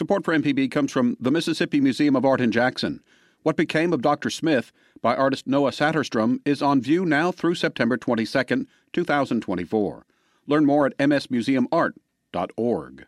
[0.00, 3.02] Support for MPB comes from the Mississippi Museum of Art in Jackson.
[3.42, 4.30] What Became of Dr.
[4.30, 10.06] Smith by artist Noah Saterstrom is on view now through September 22, 2024.
[10.46, 13.06] Learn more at msmuseumart.org.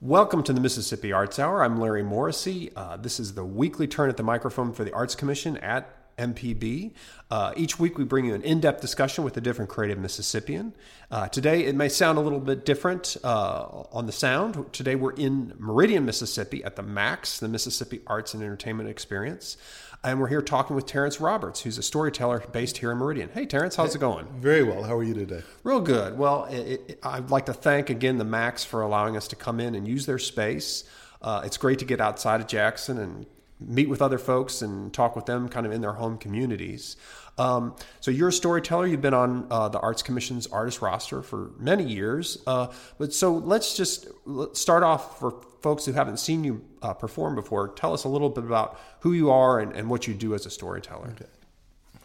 [0.00, 1.62] Welcome to the Mississippi Arts Hour.
[1.62, 2.72] I'm Larry Morrissey.
[2.74, 6.92] Uh, this is the weekly turn at the microphone for the Arts Commission at MPB.
[7.30, 10.74] Uh, each week, we bring you an in depth discussion with a different creative Mississippian.
[11.10, 14.72] Uh, today, it may sound a little bit different uh, on the sound.
[14.72, 19.56] Today, we're in Meridian, Mississippi at the MAX, the Mississippi Arts and Entertainment Experience.
[20.02, 23.28] And we're here talking with Terrence Roberts, who's a storyteller based here in Meridian.
[23.34, 24.26] Hey, Terrence, how's it going?
[24.40, 24.82] Very well.
[24.82, 25.42] How are you today?
[25.62, 26.16] Real good.
[26.16, 29.60] Well, it, it, I'd like to thank again the Max for allowing us to come
[29.60, 30.84] in and use their space.
[31.20, 33.26] Uh, it's great to get outside of Jackson and
[33.60, 36.96] meet with other folks and talk with them kind of in their home communities.
[37.38, 38.86] Um, so you're a storyteller.
[38.86, 42.42] You've been on uh, the Arts Commission's artist roster for many years.
[42.46, 42.68] Uh,
[42.98, 44.08] but so let's just
[44.52, 47.68] start off for folks who haven't seen you uh, perform before.
[47.68, 50.46] Tell us a little bit about who you are and, and what you do as
[50.46, 51.08] a storyteller.
[51.12, 51.30] Okay.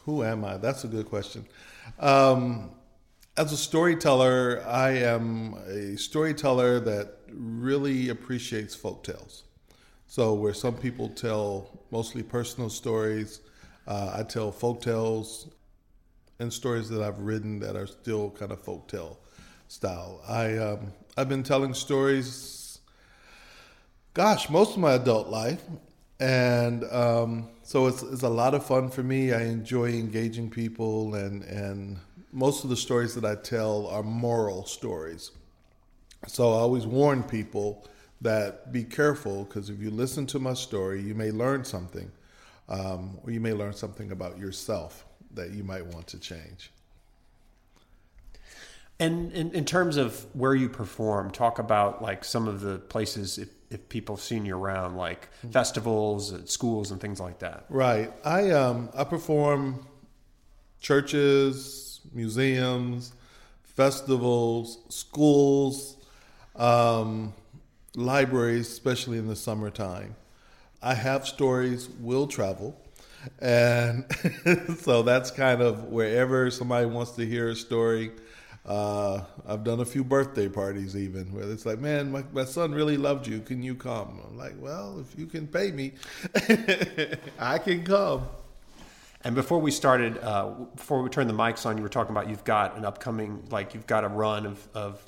[0.06, 0.58] Who am I?
[0.58, 1.46] That's a good question.
[2.00, 2.72] Um,
[3.38, 9.45] as a storyteller, I am a storyteller that really appreciates folk tales.
[10.16, 13.42] So where some people tell mostly personal stories,
[13.86, 15.50] uh, I tell folk tales
[16.40, 19.20] and stories that I've written that are still kind of folk tale
[19.68, 20.22] style.
[20.26, 22.80] I um, I've been telling stories,
[24.14, 25.62] gosh, most of my adult life,
[26.22, 29.34] and um, so it's it's a lot of fun for me.
[29.34, 31.98] I enjoy engaging people, and and
[32.32, 35.32] most of the stories that I tell are moral stories.
[36.26, 37.86] So I always warn people
[38.22, 42.12] that be careful because if you listen to my story, you may learn something,
[42.70, 46.72] um, or you may learn something about yourself that you might want to change.
[48.98, 53.38] And in, in terms of where you perform, talk about like some of the places
[53.38, 55.50] if, if people have seen you around, like mm-hmm.
[55.50, 57.66] festivals, schools, and things like that.
[57.70, 58.12] Right.
[58.24, 59.86] I um I perform
[60.80, 63.12] churches, museums,
[63.64, 65.98] festivals, schools.
[66.56, 67.34] Um,
[67.96, 70.16] libraries, especially in the summertime.
[70.82, 72.80] I have stories, will travel.
[73.40, 74.06] And
[74.80, 78.12] so that's kind of wherever somebody wants to hear a story.
[78.66, 82.72] Uh, I've done a few birthday parties even where it's like, man, my, my son
[82.72, 83.42] really loved you.
[83.42, 84.22] Can you come?
[84.28, 85.94] I'm like, well, if you can pay me,
[87.40, 88.28] I can come.
[89.24, 92.30] And before we started, uh, before we turned the mics on, you were talking about
[92.30, 95.04] you've got an upcoming, like you've got a run of, of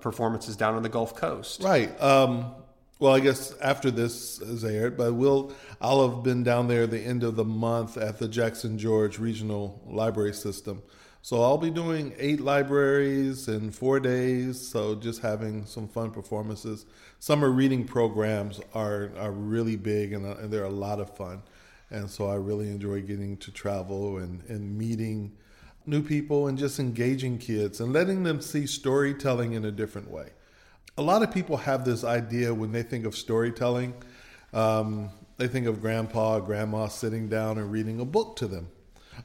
[0.00, 1.62] performances down on the Gulf Coast.
[1.62, 2.00] Right.
[2.00, 2.54] Um,
[2.98, 7.00] well, I guess after this is aired, but we'll I'll have been down there the
[7.00, 10.82] end of the month at the Jackson George Regional Library System.
[11.22, 14.60] So I'll be doing eight libraries in four days.
[14.66, 16.86] So just having some fun performances.
[17.20, 21.42] Summer reading programs are are really big and, uh, and they're a lot of fun.
[21.90, 25.32] And so I really enjoy getting to travel and, and meeting
[25.86, 30.28] new people and just engaging kids and letting them see storytelling in a different way.
[30.96, 33.94] A lot of people have this idea when they think of storytelling,
[34.52, 38.68] um, they think of grandpa grandma sitting down and reading a book to them.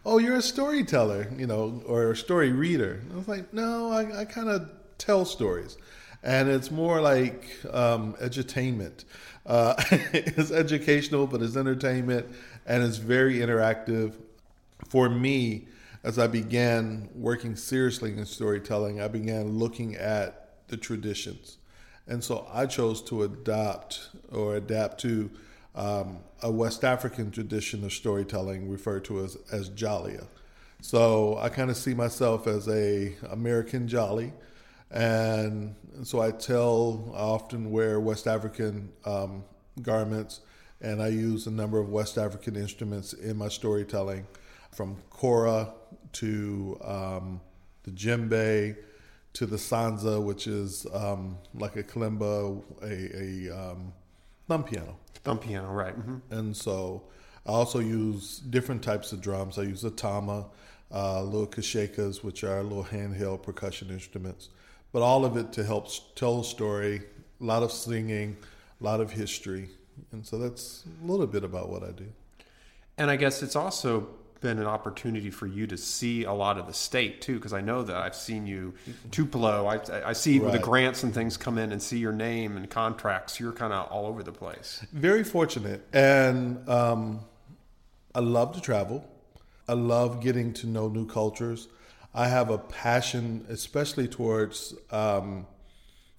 [0.06, 3.02] Oh, you're a storyteller, you know, or a story reader.
[3.12, 5.78] I was like, no, I, I kind of tell stories.
[6.24, 9.04] And it's more like um, edutainment.
[9.46, 9.76] Uh,
[10.14, 12.28] it's educational, but it's entertainment,
[12.66, 14.14] and it's very interactive.
[14.88, 15.68] For me,
[16.04, 21.58] as I began working seriously in storytelling, I began looking at the traditions.
[22.08, 25.32] And so I chose to adopt or adapt to
[25.76, 30.28] um, a West African tradition of storytelling referred to as, as Jaliya.
[30.82, 34.34] So I kind of see myself as a American Jali.
[34.92, 39.46] And so I tell, I often wear West African um,
[39.82, 40.42] garments,
[40.82, 44.28] and I use a number of West African instruments in my storytelling
[44.74, 45.74] from kora
[46.14, 47.42] to um,
[47.84, 48.76] the djembe
[49.34, 53.94] to the sanza, which is um, like a kalimba, a, a um,
[54.48, 54.98] thumb piano.
[55.24, 55.98] Thumb piano, right.
[55.98, 56.34] Mm-hmm.
[56.34, 57.04] And so
[57.46, 59.58] I also use different types of drums.
[59.58, 60.46] I use a tama,
[60.92, 64.50] uh, little kashakas, which are little handheld percussion instruments,
[64.92, 67.02] but all of it to help tell a story,
[67.42, 68.38] a lot of singing,
[68.80, 69.70] a lot of history.
[70.12, 72.06] And so that's a little bit about what I do.
[72.98, 74.08] And I guess it's also
[74.44, 77.62] been an opportunity for you to see a lot of the state too, because I
[77.62, 78.76] know that I've seen you
[79.10, 79.66] Tupelo.
[79.66, 79.80] I,
[80.10, 80.52] I see right.
[80.52, 83.40] the grants and things come in and see your name and contracts.
[83.40, 84.86] You're kind of all over the place.
[84.92, 87.22] Very fortunate, and um,
[88.14, 89.04] I love to travel.
[89.68, 91.70] I love getting to know new cultures.
[92.14, 95.48] I have a passion, especially towards um,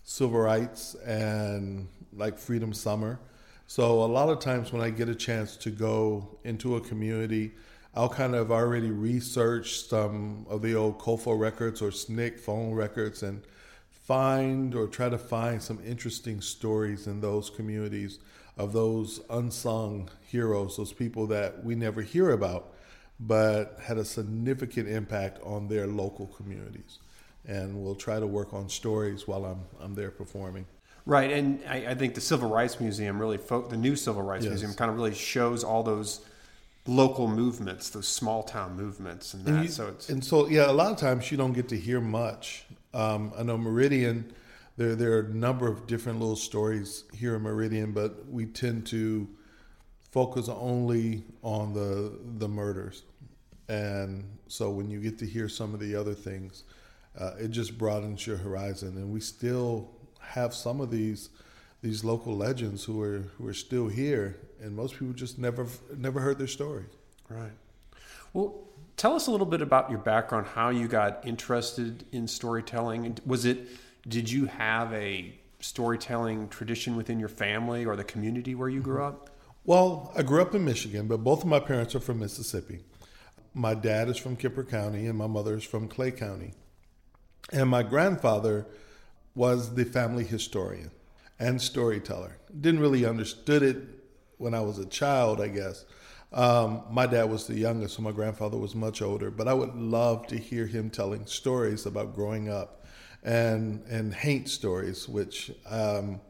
[0.03, 3.21] civil rights and like Freedom Summer.
[3.67, 7.53] So a lot of times when I get a chance to go into a community,
[7.97, 13.23] I'll kind of already research some of the old COFO records or SNCC phone records
[13.23, 13.43] and
[13.89, 18.19] find or try to find some interesting stories in those communities
[18.57, 22.75] of those unsung heroes, those people that we never hear about,
[23.21, 26.99] but had a significant impact on their local communities.
[27.47, 30.67] And we'll try to work on stories while I'm, I'm there performing.
[31.07, 34.45] Right, and I, I think the Civil Rights Museum really, fo- the new Civil Rights
[34.45, 34.53] Yes.
[34.53, 36.25] Museum, kind of really shows all those
[36.87, 39.55] local movements, those small town movements, and that.
[39.55, 41.77] And, you- so it's and so, yeah, a lot of times you don't get to
[41.79, 42.65] hear much.
[42.93, 44.33] Um, I know Meridian,
[44.77, 48.87] there there are a number of different little stories here in Meridian, but we tend
[48.89, 49.29] to
[50.11, 53.03] focus only on the the murders,
[53.69, 56.65] and so when you get to hear some of the other things,
[57.19, 58.97] uh, it just broadens your horizon.
[58.97, 59.91] And we still
[60.21, 61.31] have some of these
[61.83, 65.67] these local legends who are who are still here, and most people just never
[65.97, 66.85] never heard their story.
[67.29, 67.53] right.
[68.33, 68.65] Well,
[68.97, 73.19] tell us a little bit about your background, how you got interested in storytelling.
[73.25, 73.69] Was it?
[74.09, 78.97] Did you have a storytelling tradition within your family or the community where you grew
[78.99, 79.17] mm-hmm.
[79.17, 79.31] up?
[79.65, 82.81] Well, I grew up in Michigan, but both of my parents are from Mississippi.
[83.55, 86.53] My dad is from Kemper County, and my mother is from Clay County.
[87.51, 88.67] And my grandfather
[89.35, 90.91] was the family historian
[91.39, 92.37] and storyteller.
[92.61, 94.04] Didn't really understood it
[94.39, 95.85] when I was a child, I guess.
[96.33, 99.31] Um, my dad was the youngest, so my grandfather was much older.
[99.31, 102.85] But I would love to hear him telling stories about growing up,
[103.23, 106.21] and and haint stories, which um,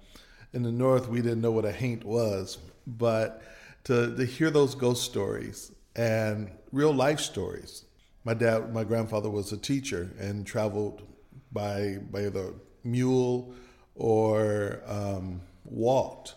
[0.52, 3.42] in the north we didn't know what a haint was, but
[3.84, 7.84] to to hear those ghost stories and real life stories.
[8.24, 11.02] My dad, my grandfather was a teacher and traveled
[11.52, 12.52] by by either
[12.82, 13.54] mule
[13.94, 16.34] or um, walked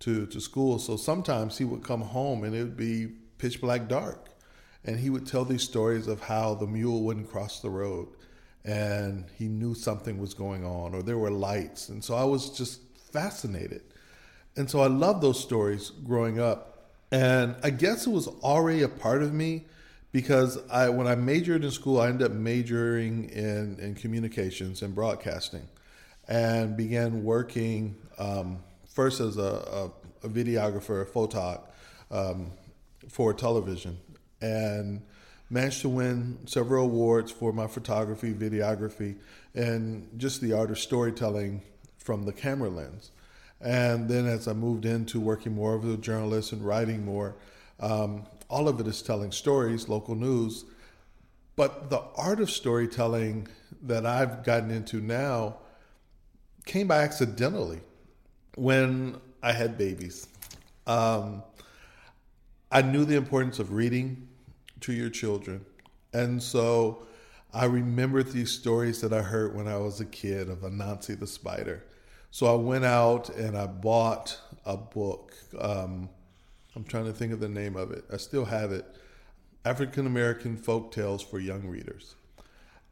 [0.00, 0.78] to to school.
[0.78, 3.08] So sometimes he would come home and it would be
[3.38, 4.30] pitch black dark,
[4.84, 8.08] and he would tell these stories of how the mule wouldn't cross the road,
[8.64, 12.50] and he knew something was going on, or there were lights, and so I was
[12.50, 12.80] just
[13.12, 13.82] fascinated,
[14.56, 18.88] and so I loved those stories growing up, and I guess it was already a
[18.88, 19.64] part of me
[20.12, 24.94] because I when I majored in school, I ended up majoring in in communications and
[24.94, 25.68] broadcasting,
[26.28, 28.62] and began working um,
[28.94, 29.42] first as a,
[30.22, 31.60] a, a videographer, a photog
[32.10, 32.50] um,
[33.08, 33.98] for television,
[34.40, 35.02] and
[35.50, 39.16] managed to win several awards for my photography, videography,
[39.54, 41.60] and just the art of storytelling
[41.98, 43.10] from the camera lens.
[43.60, 47.34] And then as I moved into working more as a journalist and writing more,
[47.80, 50.64] um, all of it is telling stories, local news.
[51.56, 53.48] But the art of storytelling
[53.82, 55.56] that I've gotten into now
[56.64, 57.80] came by accidentally
[58.56, 60.28] when I had babies.
[60.86, 61.42] Um,
[62.70, 64.28] I knew the importance of reading
[64.80, 65.64] to your children.
[66.12, 67.06] And so
[67.52, 71.26] I remembered these stories that I heard when I was a kid of Anansi the
[71.26, 71.84] spider.
[72.30, 75.34] So I went out and I bought a book.
[75.58, 76.08] Um,
[76.74, 78.04] I'm trying to think of the name of it.
[78.12, 78.84] I still have it.
[79.64, 82.16] African American folk tales for young readers.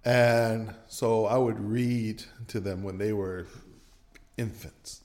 [0.05, 3.47] And so I would read to them when they were
[4.37, 5.02] infants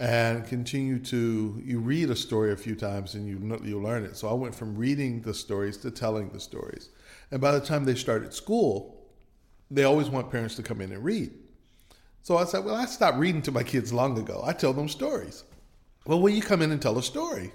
[0.00, 4.16] and continue to you read a story a few times and you you learn it.
[4.16, 6.88] So I went from reading the stories to telling the stories.
[7.30, 9.04] And by the time they started school,
[9.70, 11.30] they always want parents to come in and read.
[12.22, 14.42] So I said, "Well, I stopped reading to my kids long ago.
[14.42, 15.44] I tell them stories."
[16.06, 17.52] Well, will you come in and tell a story?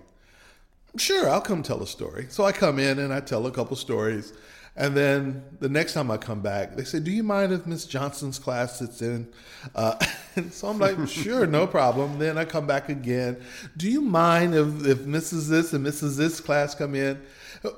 [0.98, 2.28] Sure, I'll come tell a story.
[2.30, 4.34] So I come in and I tell a couple stories.
[4.78, 7.86] And then the next time I come back, they say, Do you mind if Miss
[7.86, 9.28] Johnson's class sits in?
[9.74, 9.96] Uh,
[10.36, 12.20] and so I'm like, Sure, no problem.
[12.20, 13.38] Then I come back again.
[13.78, 15.50] Do you mind if, if Mrs.
[15.50, 16.18] This and Mrs.
[16.18, 17.22] This class come in?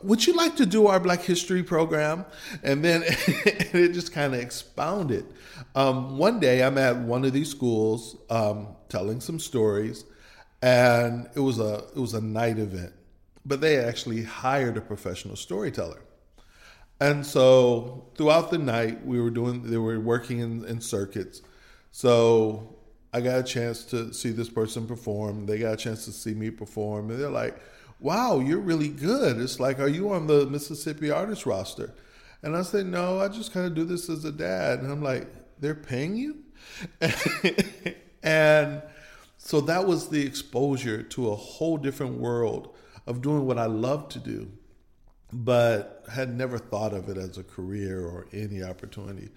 [0.03, 2.25] Would you like to do our Black History program?
[2.63, 5.25] And then it just kind of expounded.
[5.75, 10.03] Um, one day I'm at one of these schools um, telling some stories,
[10.61, 12.93] and it was a it was a night event,
[13.45, 16.01] but they actually hired a professional storyteller.
[16.99, 21.41] And so throughout the night, we were doing, they were working in, in circuits.
[21.91, 22.75] So
[23.13, 25.45] I got a chance to see this person perform.
[25.45, 27.11] They got a chance to see me perform.
[27.11, 27.59] And they're like,
[27.99, 29.39] wow, you're really good.
[29.39, 31.93] It's like, are you on the Mississippi artist roster?
[32.43, 34.79] And I said, no, I just kind of do this as a dad.
[34.79, 35.27] And I'm like,
[35.59, 36.37] they're paying you?
[38.23, 38.81] and
[39.37, 42.75] so that was the exposure to a whole different world
[43.05, 44.51] of doing what I love to do
[45.31, 49.29] but had never thought of it as a career or any opportunity.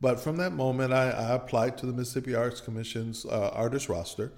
[0.00, 4.32] But from that moment, I, I applied to the Mississippi Arts Commission's uh, artist roster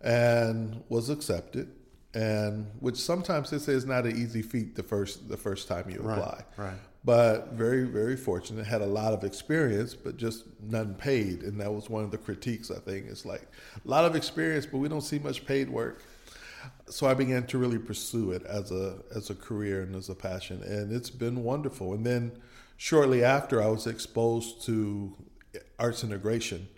[0.00, 1.70] and was accepted.
[2.14, 5.88] And which sometimes they say is not an easy feat the first the first time
[5.88, 6.44] you apply.
[6.58, 6.66] Right.
[6.66, 6.78] right.
[7.04, 8.66] But very very fortunate.
[8.66, 11.42] Had a lot of experience, but just none paid.
[11.42, 12.70] And that was one of the critiques.
[12.70, 13.48] I think it's like
[13.82, 16.02] a lot of experience, but we don't see much paid work.
[16.92, 20.14] So I began to really pursue it as a as a career and as a
[20.14, 21.94] passion, and it's been wonderful.
[21.94, 22.32] And then
[22.76, 25.16] shortly after, I was exposed to
[25.78, 26.68] arts integration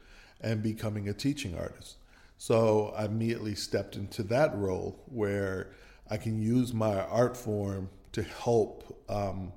[0.41, 1.97] and becoming a teaching artist.
[2.39, 5.73] So I immediately stepped into that role where
[6.09, 9.53] I can use my art form to help um,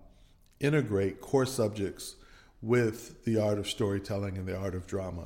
[0.60, 2.16] integrate core subjects
[2.64, 5.26] with the art of storytelling and the art of drama.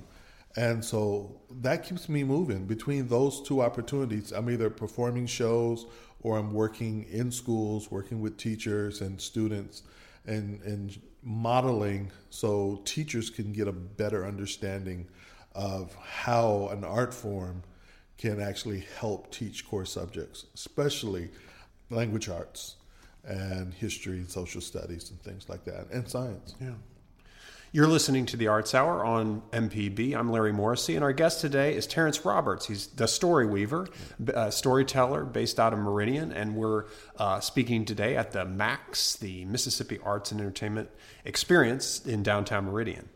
[0.55, 2.65] And so that keeps me moving.
[2.65, 5.85] Between those two opportunities, I'm either performing shows
[6.21, 9.83] or I'm working in schools, working with teachers and students
[10.25, 15.07] and, and modeling so teachers can get a better understanding
[15.53, 17.63] of how an art form
[18.17, 21.29] can actually help teach core subjects, especially
[21.89, 22.75] language arts
[23.23, 26.55] and history and social studies and things like that, and science.
[26.61, 26.73] Yeah.
[27.73, 30.13] You're listening to the Arts Hour on MPB.
[30.13, 32.65] I'm Larry Morrissey, and our guest today is Terrence Roberts.
[32.65, 33.87] He's the story weaver,
[34.27, 39.45] a storyteller based out of Meridian, and we're uh, speaking today at the MAX, the
[39.45, 40.89] Mississippi Arts and Entertainment
[41.23, 43.07] Experience in downtown Meridian.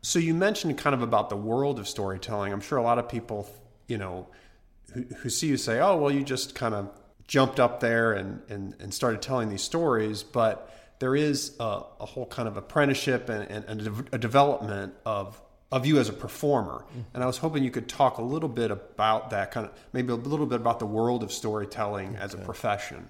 [0.00, 2.52] So you mentioned kind of about the world of storytelling.
[2.52, 3.48] I'm sure a lot of people,
[3.86, 4.26] you know,
[4.94, 6.90] who, who see you say, "Oh, well, you just kind of
[7.28, 10.68] jumped up there and, and, and started telling these stories," but
[11.02, 15.42] there is a, a whole kind of apprenticeship and, and, and, a development of
[15.72, 16.84] of you as a performer.
[16.84, 17.00] Mm-hmm.
[17.14, 20.12] And I was hoping you could talk a little bit about that kind of maybe
[20.12, 23.08] a little bit about the world of storytelling as a profession.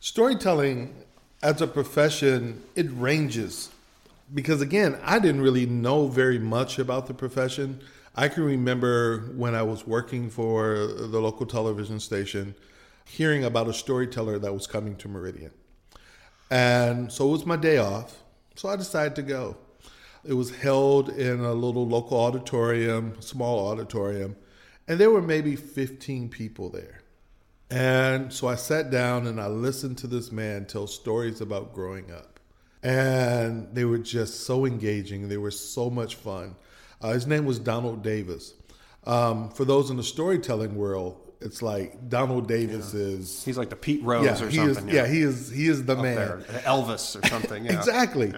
[0.00, 0.92] Storytelling
[1.40, 3.68] as a profession, it ranges
[4.34, 7.80] because again, I didn't really know very much about the profession.
[8.16, 12.56] I can remember when I was working for the local television station,
[13.04, 15.52] hearing about a storyteller that was coming to Meridian.
[16.50, 18.22] And so it was my day off.
[18.56, 19.56] So I decided to go.
[20.24, 24.36] It was held in a little local auditorium, small auditorium,
[24.86, 27.00] and there were maybe 15 people there.
[27.70, 32.10] And so I sat down and I listened to this man tell stories about growing
[32.10, 32.30] up
[32.82, 35.28] and they were just so engaging.
[35.28, 36.56] They were so much fun.
[37.00, 38.54] Uh, his name was Donald Davis.
[39.04, 43.00] Um, for those in the storytelling world, it's like Donald Davis yeah.
[43.00, 44.88] is he's like the Pete Rose yeah, or something.
[44.88, 45.02] Is, yeah.
[45.02, 45.06] yeah.
[45.06, 46.16] he is he is the Up man.
[46.16, 46.38] There.
[46.64, 47.66] Elvis or something.
[47.66, 48.32] exactly.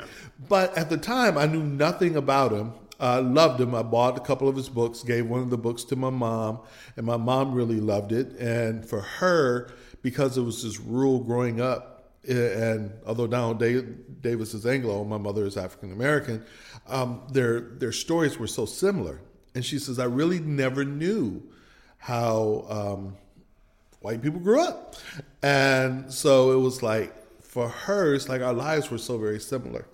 [0.48, 2.72] But at the time, I knew nothing about him.
[3.00, 3.74] I loved him.
[3.74, 6.60] I bought a couple of his books, gave one of the books to my mom,
[6.96, 8.38] and my mom really loved it.
[8.38, 9.70] And for her,
[10.02, 15.44] because it was this rule growing up, and although Donald Davis is Anglo, my mother
[15.44, 16.44] is African American,
[16.86, 19.20] um, their their stories were so similar.
[19.54, 21.42] And she says, I really never knew
[22.02, 23.16] how um,
[24.00, 24.96] white people grew up,
[25.40, 29.86] and so it was like for her, it's like our lives were so very similar.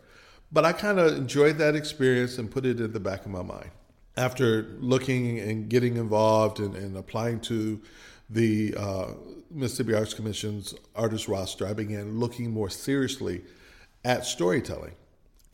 [0.51, 3.43] But I kind of enjoyed that experience and put it in the back of my
[3.43, 3.71] mind.
[4.17, 7.81] After looking and getting involved and, and applying to
[8.31, 9.07] the uh,
[9.51, 13.43] Mississippi Arts Commission's artist roster, I began looking more seriously
[14.03, 14.95] at storytelling.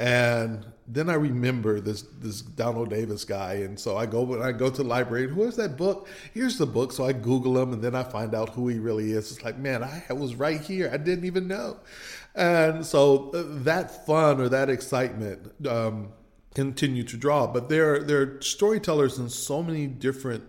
[0.04, 4.52] And then I remember this this Donald Davis guy, and so I go when I
[4.52, 5.26] go to the library.
[5.28, 6.08] Who is that book?
[6.34, 6.92] Here's the book.
[6.92, 9.32] So I Google him, and then I find out who he really is.
[9.32, 10.90] It's like, man, I was right here.
[10.92, 11.78] I didn't even know.
[12.34, 16.12] And so uh, that fun or that excitement um,
[16.54, 17.46] continue to draw.
[17.46, 20.44] But there there are storytellers in so many different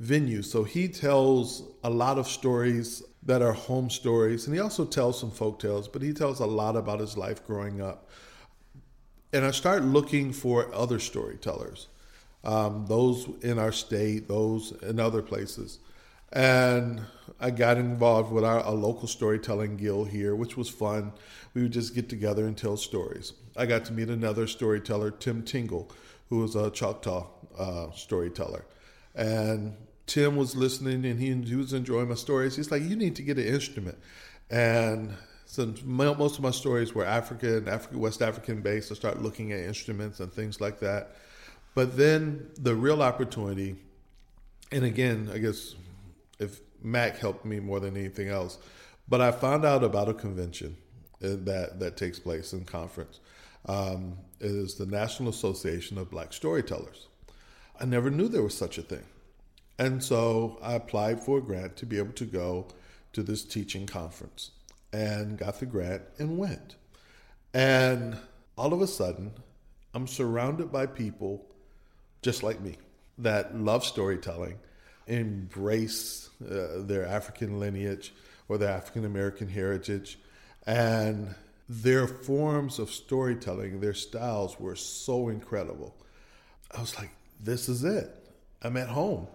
[0.00, 0.44] venues.
[0.44, 5.18] So he tells a lot of stories that are home stories, and he also tells
[5.18, 8.08] some folk tales, but he tells a lot about his life growing up.
[9.32, 11.88] And I start looking for other storytellers,
[12.44, 15.78] um, those in our state, those in other places.
[16.32, 17.02] And
[17.40, 21.12] I got involved with our a local storytelling guild here, which was fun.
[21.54, 23.32] We would just get together and tell stories.
[23.56, 25.90] I got to meet another storyteller, Tim Tingle,
[26.28, 27.26] who was a Choctaw
[27.58, 28.64] uh, storyteller.
[29.14, 32.56] And Tim was listening and he, he was enjoying my stories.
[32.56, 33.98] He's like, "You need to get an instrument,"
[34.50, 35.14] and
[35.52, 39.60] since most of my stories were African, African, West African based, I started looking at
[39.60, 41.14] instruments and things like that.
[41.74, 43.76] But then the real opportunity,
[44.70, 45.74] and again, I guess
[46.38, 48.56] if Mac helped me more than anything else,
[49.06, 50.74] but I found out about a convention
[51.22, 53.20] uh, that that takes place in conference.
[53.66, 57.08] Um, the National Association of Black Storytellers.
[57.78, 59.04] I never knew there was such a thing.
[59.78, 62.68] And so I applied for a grant to be able to go
[63.12, 64.52] to this teaching conference
[64.92, 66.76] and got the grant and went.
[67.54, 68.16] And
[68.56, 69.32] all of a sudden,
[69.94, 71.44] I'm surrounded by people
[72.22, 72.76] just like me
[73.18, 74.58] that love storytelling,
[75.06, 78.14] embrace uh, their African lineage
[78.48, 80.18] or their African American heritage,
[80.66, 81.34] and
[81.68, 85.94] their forms of storytelling, their styles were so incredible.
[86.76, 88.10] I was like, this is it.
[88.62, 89.26] I'm at home.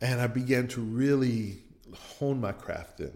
[0.00, 1.58] And I began to really
[1.94, 3.12] hone my craft in.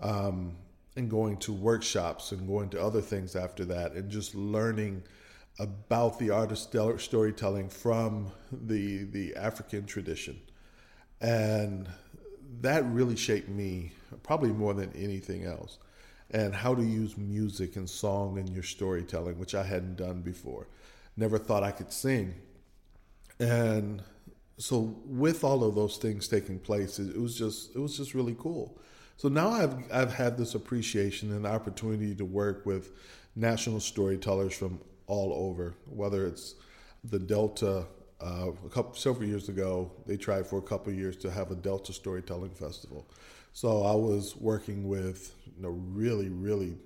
[0.00, 0.56] Um,
[0.98, 5.02] and going to workshops and going to other things after that and just learning
[5.58, 10.38] about the art of storytelling from the the African tradition.
[11.20, 11.88] And
[12.60, 15.78] that really shaped me probably more than anything else.
[16.30, 20.66] And how to use music and song in your storytelling, which I hadn't done before.
[21.16, 22.34] Never thought I could sing.
[23.40, 24.02] And
[24.58, 28.36] so with all of those things taking place, it, was just it was just really
[28.38, 28.78] cool.
[29.18, 32.92] So now I've I've had this appreciation and opportunity to work with
[33.34, 36.54] national storytellers from all over, whether it's
[37.04, 37.86] the Delta.
[38.20, 41.54] Uh, a couple several years ago, they tried for a couple years to have a
[41.54, 43.06] Delta Storytelling Festival.
[43.52, 46.76] So I was working with you know really really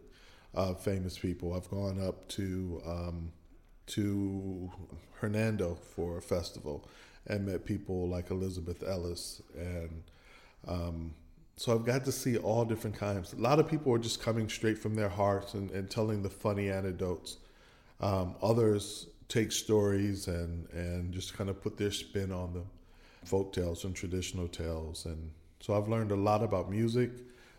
[0.54, 1.52] uh, famous people.
[1.52, 3.32] I've gone up to um,
[3.88, 4.70] to
[5.20, 6.88] Hernando for a festival
[7.26, 10.02] and met people like Elizabeth Ellis and
[10.66, 11.14] um,
[11.56, 13.32] so I've got to see all different kinds.
[13.32, 16.30] A lot of people are just coming straight from their hearts and, and telling the
[16.30, 17.36] funny anecdotes.
[18.00, 22.66] Um, others take stories and, and just kind of put their spin on them,
[23.24, 25.04] folk tales and traditional tales.
[25.06, 25.30] And
[25.60, 27.10] so I've learned a lot about music.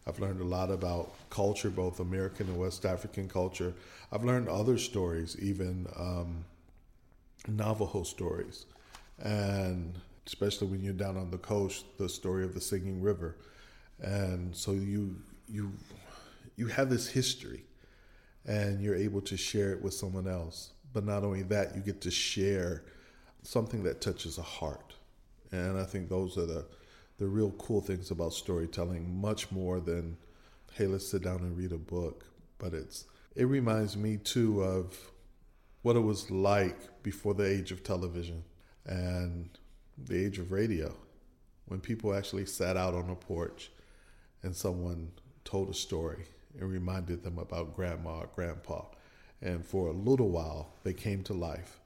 [0.06, 3.74] I've learned a lot about culture, both American and West African culture.
[4.12, 6.44] I've learned other stories, even um,
[7.48, 8.66] Navajo stories.
[9.20, 9.98] And
[10.28, 13.38] especially when you're down on the coast, the story of the Singing River
[14.02, 15.16] and so you
[15.48, 15.72] you
[16.56, 17.66] you have this history
[18.46, 20.72] and you're able to share it with someone else.
[20.92, 22.84] But not only that you get to share
[23.42, 24.94] something that touches a heart.
[25.52, 26.66] And i think those are the
[27.18, 30.18] the real cool things about storytelling much more than
[30.74, 32.26] hey let's sit down and read a book.
[32.58, 34.98] But it's it reminds me too of
[35.82, 38.44] what it was like before the age of television
[38.86, 39.50] and
[39.98, 40.96] the age of radio.
[41.66, 43.72] When people actually sat out on a porch
[44.44, 45.12] and someone
[45.46, 46.26] told a story
[46.60, 48.84] and reminded them about grandma or grandpa.
[49.42, 51.80] And for a little while, they came to life,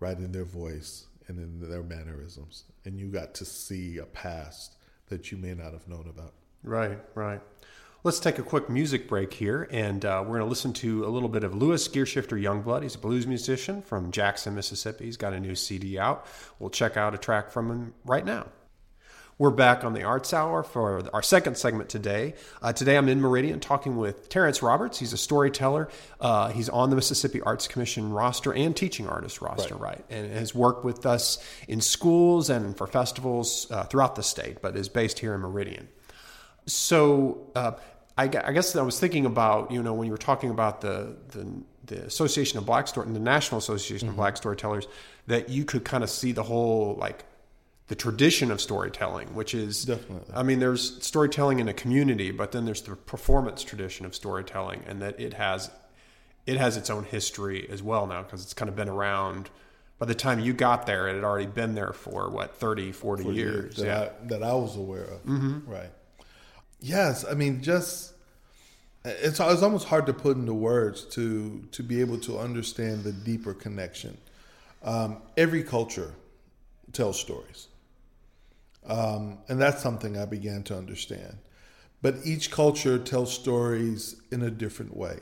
[0.00, 2.64] right in their voice and in their mannerisms.
[2.84, 4.76] And you got to see a past
[5.08, 6.32] that you may not have known about.
[6.62, 7.40] Right, right.
[8.04, 11.08] Let's take a quick music break here, and uh, we're going to listen to a
[11.10, 12.82] little bit of Lewis Gearshifter Youngblood.
[12.82, 15.04] He's a blues musician from Jackson, Mississippi.
[15.04, 16.26] He's got a new CD out.
[16.60, 18.46] We'll check out a track from him right now.
[19.40, 22.34] We're back on the Arts Hour for our second segment today.
[22.60, 24.98] Uh, today I'm in Meridian talking with Terrence Roberts.
[24.98, 25.88] He's a storyteller.
[26.20, 29.90] Uh, he's on the Mississippi Arts Commission roster and teaching artist roster, right?
[29.98, 30.04] right?
[30.10, 34.74] And has worked with us in schools and for festivals uh, throughout the state, but
[34.74, 35.86] is based here in Meridian.
[36.66, 37.72] So uh,
[38.16, 41.14] I, I, guess I was thinking about, you know, when you were talking about the,
[41.28, 44.14] the the Association of Black Story, and the National Association mm-hmm.
[44.14, 44.88] of Black Storytellers,
[45.28, 47.24] that you could kind of see the whole like
[47.88, 50.32] the tradition of storytelling, which is definitely.
[50.34, 54.84] I mean, there's storytelling in a community, but then there's the performance tradition of storytelling,
[54.86, 55.70] and that it has
[56.46, 59.50] it has its own history as well now because it's kind of been around.
[59.98, 63.24] By the time you got there, it had already been there for what 30, 40,
[63.24, 64.00] 40 years, years that, yeah.
[64.00, 65.24] I, that I was aware of.
[65.24, 65.68] Mm-hmm.
[65.68, 65.90] Right.
[66.80, 68.12] Yes, I mean, just
[69.04, 73.12] it's it's almost hard to put into words to to be able to understand the
[73.12, 74.18] deeper connection.
[74.84, 76.12] Um, every culture
[76.92, 77.68] tells stories
[78.88, 81.38] um, and that's something I began to understand.
[82.00, 85.18] But each culture tells stories in a different way.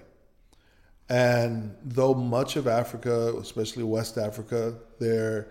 [1.08, 5.48] And though much of Africa, especially West Africa, there,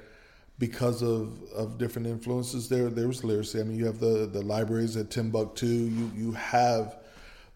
[0.60, 3.60] because of, of different influences, there there was literacy.
[3.60, 5.66] I mean, you have the, the libraries at Timbuktu.
[5.66, 6.98] You you have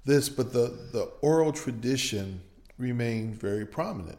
[0.05, 2.41] this, but the the oral tradition
[2.77, 4.17] remained very prominent.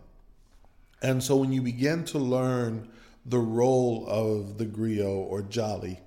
[1.03, 2.91] And so when you begin to learn
[3.25, 5.99] the role of the griot or jali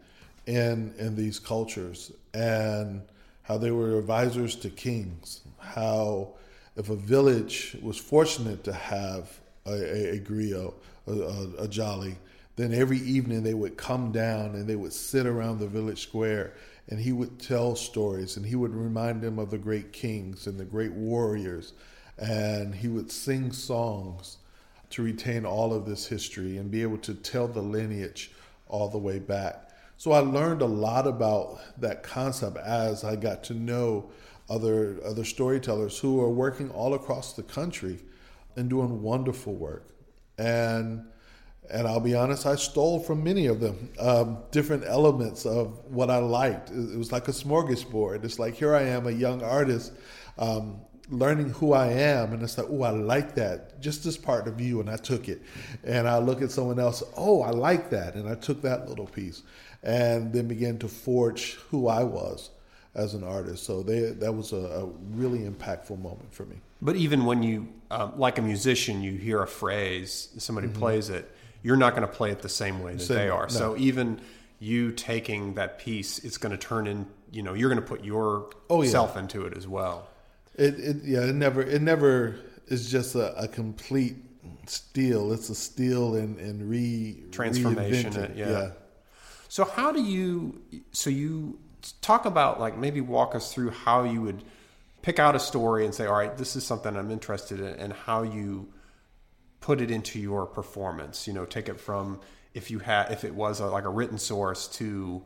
[0.45, 3.01] in in these cultures and
[3.43, 5.41] how they were advisors to kings.
[5.59, 6.33] How
[6.75, 10.73] if a village was fortunate to have a, a, a griot,
[11.07, 12.17] a, a, a jali,
[12.55, 16.53] then every evening they would come down and they would sit around the village square
[16.89, 20.59] and he would tell stories and he would remind them of the great kings and
[20.59, 21.73] the great warriors
[22.17, 24.37] and he would sing songs
[24.89, 28.31] to retain all of this history and be able to tell the lineage
[28.67, 29.62] all the way back.
[30.03, 34.11] So I learned a lot about that concept as I got to know
[34.49, 37.99] other other storytellers who are working all across the country
[38.57, 39.87] and doing wonderful work.
[40.37, 41.05] and
[41.71, 46.09] and I'll be honest, I stole from many of them um, different elements of what
[46.09, 46.71] I liked.
[46.71, 48.25] It, was like a smorgasbord.
[48.25, 49.93] It's like here I am, a young artist,
[50.37, 53.79] um, learning who I am, and it's like, oh, I like that.
[53.79, 55.41] Just this part of you, and I took it.
[55.85, 59.07] And I look at someone else, oh, I like that, and I took that little
[59.07, 59.43] piece,
[59.83, 62.49] and then began to forge who I was
[62.95, 63.63] as an artist.
[63.63, 66.55] So they, that was a, a really impactful moment for me.
[66.81, 70.79] But even when you, um, like a musician, you hear a phrase, somebody mm-hmm.
[70.79, 71.29] plays it
[71.63, 73.43] you're not going to play it the same way that same, they are.
[73.43, 73.47] No.
[73.47, 74.19] So even
[74.59, 77.07] you taking that piece, it's going to turn in.
[77.31, 80.07] You know, you're going to put your oh, self into it as well.
[80.55, 82.35] It, it yeah, it never it never
[82.67, 84.17] is just a, a complete
[84.67, 85.33] steal.
[85.33, 88.15] It's a steal and and re transformation.
[88.15, 88.49] It, yeah.
[88.49, 88.69] yeah.
[89.53, 90.63] So how do you?
[90.93, 91.59] So you
[92.01, 94.43] talk about like maybe walk us through how you would
[95.03, 97.93] pick out a story and say, all right, this is something I'm interested in, and
[97.93, 98.73] how you
[99.61, 101.27] put it into your performance.
[101.27, 102.19] You know, take it from
[102.55, 105.21] if you had if it was a, like a written source to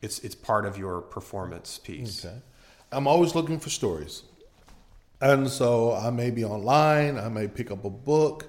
[0.00, 2.24] it's it's part of your performance piece.
[2.24, 2.36] Okay.
[2.92, 4.22] I'm always looking for stories.
[5.20, 8.46] And so I may be online, I may pick up a book,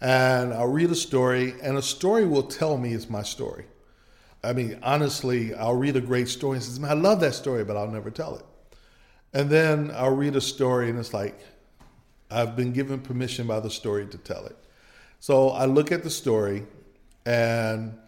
[0.00, 3.66] and I'll read a story, and a story will tell me it's my story.
[4.46, 7.64] I mean, honestly, I'll read a great story and says, Man, I love that story,
[7.64, 8.44] but I'll never tell it.
[9.32, 11.38] And then I'll read a story and it's like,
[12.30, 14.56] I've been given permission by the story to tell it.
[15.18, 16.64] So I look at the story
[17.24, 17.98] and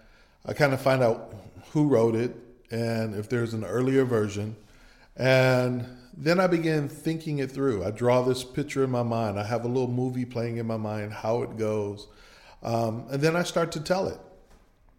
[0.46, 1.34] I kind of find out
[1.72, 2.36] who wrote it
[2.70, 4.56] and if there's an earlier version.
[5.16, 7.84] And then I begin thinking it through.
[7.84, 9.38] I draw this picture in my mind.
[9.40, 12.06] I have a little movie playing in my mind, how it goes.
[12.62, 14.18] Um, and then I start to tell it.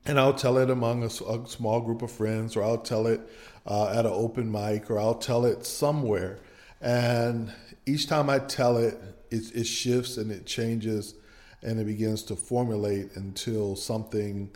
[0.10, 3.22] And I'll tell it among a, a small group of friends, or I'll tell it
[3.68, 6.40] uh, at an open mic, or I'll tell it somewhere.
[6.82, 7.54] And
[7.86, 11.14] each time I tell it, it, it shifts and it changes
[11.62, 14.50] and it begins to formulate until something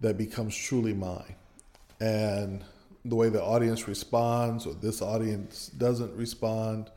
[0.00, 1.34] that becomes truly mine.
[2.00, 2.64] And
[3.04, 6.90] the way the audience responds or this audience doesn't respond,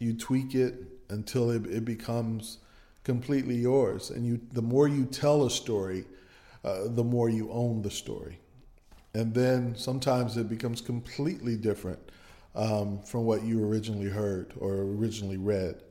[0.00, 0.74] you tweak it
[1.10, 2.58] until it, it becomes
[3.04, 4.10] completely yours.
[4.10, 6.06] And you, the more you tell a story,
[6.66, 8.38] uh, the more you own the story.
[9.14, 12.00] And then sometimes it becomes completely different
[12.54, 15.82] um, from what you originally heard or originally read.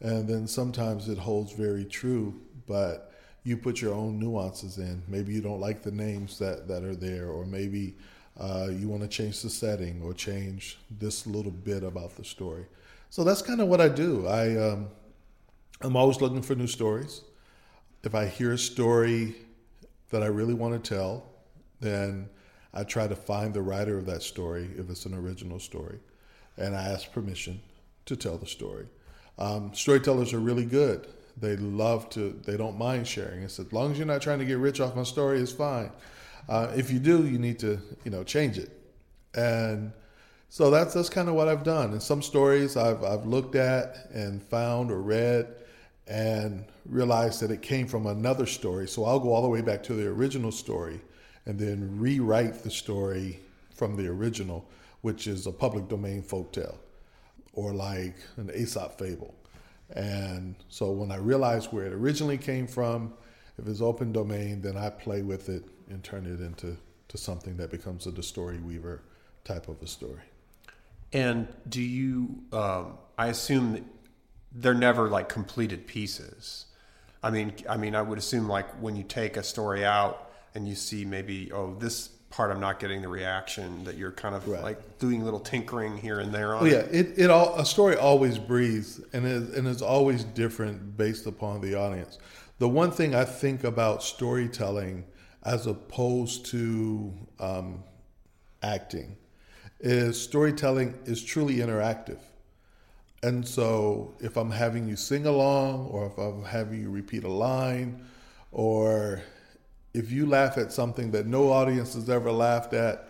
[0.00, 3.12] And then sometimes it holds very true but
[3.44, 5.02] you put your own nuances in.
[5.08, 7.96] Maybe you don't like the names that, that are there, or maybe
[8.38, 12.66] uh, you want to change the setting or change this little bit about the story.
[13.10, 14.26] So that's kind of what I do.
[14.26, 14.88] I um,
[15.82, 17.22] I'm always looking for new stories.
[18.04, 19.36] If I hear a story
[20.12, 21.24] that I really want to tell,
[21.80, 22.28] then
[22.72, 25.98] I try to find the writer of that story if it's an original story,
[26.56, 27.60] and I ask permission
[28.06, 28.86] to tell the story.
[29.38, 33.42] Um, storytellers are really good they love to, they don't mind sharing.
[33.42, 35.90] It's as long as you're not trying to get rich off my story, it's fine.
[36.48, 38.70] Uh, if you do, you need to, you know, change it.
[39.34, 39.92] And
[40.48, 41.92] so that's that's kind of what I've done.
[41.92, 45.54] And some stories I've I've looked at and found or read
[46.06, 48.88] and realized that it came from another story.
[48.88, 51.00] So I'll go all the way back to the original story
[51.46, 53.40] and then rewrite the story
[53.74, 54.68] from the original,
[55.02, 56.76] which is a public domain folktale
[57.52, 59.34] or like an Aesop fable.
[59.94, 63.12] And so when I realize where it originally came from,
[63.58, 66.76] if it's open domain, then I play with it and turn it into
[67.08, 69.02] to something that becomes a the story weaver
[69.44, 70.22] type of a story.
[71.12, 72.42] And do you?
[72.52, 73.82] Um, I assume that
[74.54, 76.66] they're never like completed pieces.
[77.22, 80.68] I mean, I mean, I would assume like when you take a story out and
[80.68, 84.48] you see maybe oh this part I'm not getting the reaction that you're kind of
[84.48, 84.62] right.
[84.62, 86.62] like doing little tinkering here and there on.
[86.62, 90.96] Oh, yeah, it, it all a story always breathes and is and is always different
[90.96, 92.18] based upon the audience.
[92.58, 95.04] The one thing I think about storytelling
[95.44, 97.82] as opposed to um,
[98.62, 99.16] acting
[99.80, 102.18] is storytelling is truly interactive.
[103.22, 107.28] And so if I'm having you sing along or if I'm having you repeat a
[107.28, 108.04] line
[108.50, 109.22] or
[109.94, 113.08] if you laugh at something that no audience has ever laughed at,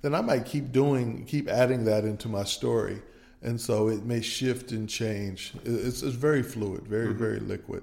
[0.00, 3.02] then I might keep doing, keep adding that into my story.
[3.42, 5.52] And so it may shift and change.
[5.64, 7.18] It's, it's very fluid, very, mm-hmm.
[7.18, 7.82] very liquid.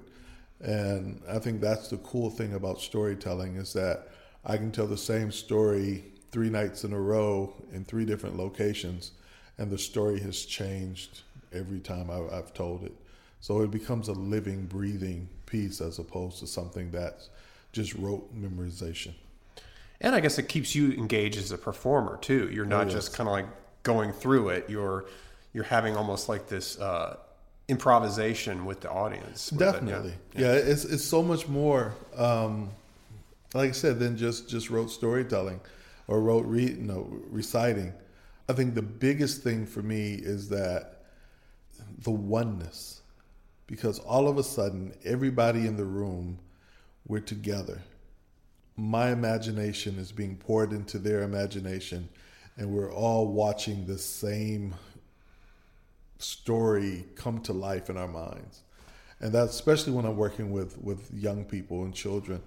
[0.61, 4.07] And I think that's the cool thing about storytelling is that
[4.45, 9.11] I can tell the same story three nights in a row in three different locations,
[9.57, 11.21] and the story has changed
[11.57, 12.93] every time I've told it.
[13.39, 17.29] So it becomes a living, breathing piece as opposed to something that's
[17.71, 19.13] just rote memorization.
[20.01, 22.49] And I guess it keeps you engaged as a performer too.
[22.51, 22.93] You're not oh, yes.
[22.93, 23.47] just kind of like
[23.83, 24.69] going through it.
[24.69, 25.05] You're
[25.53, 27.17] you're having almost like this uh,
[27.67, 29.51] improvisation with the audience.
[29.51, 29.71] with it, yeah.
[29.71, 30.53] Definitely, yeah.
[30.53, 32.69] It's it's so much more, um,
[33.53, 35.59] like I said, than just just rote storytelling
[36.07, 37.91] or rote re, you know, reciting.
[38.49, 40.96] I think the biggest thing for me is that
[41.97, 43.01] the oneness,
[43.65, 46.39] because all of a sudden everybody in the room
[47.07, 47.81] we're together.
[48.75, 52.09] My imagination is being poured into their imagination,
[52.57, 54.75] and we're all watching the same
[56.19, 58.61] story come to life in our minds.
[59.19, 62.41] And that's especially when I'm working with, with young people and children.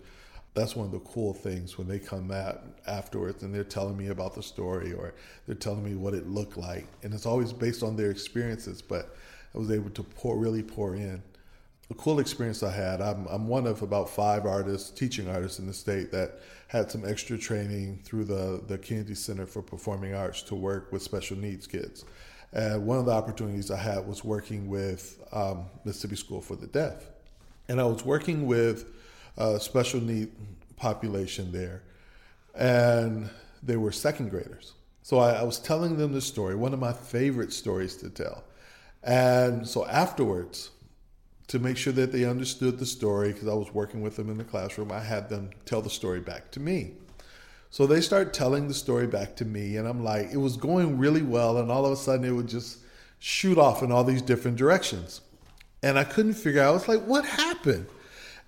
[0.54, 4.08] That's one of the cool things when they come out afterwards and they're telling me
[4.08, 5.14] about the story or
[5.46, 6.86] they're telling me what it looked like.
[7.02, 9.16] And it's always based on their experiences, but
[9.54, 11.22] I was able to pour really pour in.
[11.90, 13.00] A cool experience I had.
[13.00, 17.04] I'm, I'm one of about five artists, teaching artists in the state that had some
[17.04, 21.66] extra training through the, the Kennedy Center for Performing Arts to work with special needs
[21.66, 22.04] kids.
[22.52, 26.68] And one of the opportunities I had was working with um, Mississippi School for the
[26.68, 27.06] Deaf.
[27.68, 28.86] And I was working with
[29.36, 30.30] a special need
[30.76, 31.82] population there,
[32.54, 33.30] and
[33.62, 34.74] they were second graders.
[35.02, 38.44] So I, I was telling them the story, one of my favorite stories to tell.
[39.02, 40.70] And so afterwards,
[41.48, 44.38] to make sure that they understood the story, because I was working with them in
[44.38, 46.92] the classroom, I had them tell the story back to me.
[47.70, 50.98] So they start telling the story back to me, and I'm like, it was going
[50.98, 52.78] really well, and all of a sudden it would just
[53.18, 55.20] shoot off in all these different directions.
[55.82, 57.86] And I couldn't figure out, I was like, what happened?